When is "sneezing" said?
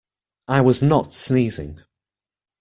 1.13-1.79